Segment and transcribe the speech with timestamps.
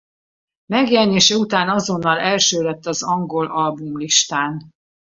[0.65, 4.69] Megjelenése után azonnal első lett az angol albumlistán.